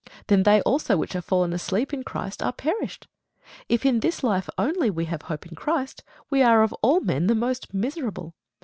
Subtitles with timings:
[0.29, 3.07] Then they also which are fallen asleep in Christ are perished.
[3.69, 7.27] If in this life only we have hope in Christ, we are of all men
[7.37, 8.33] most miserable.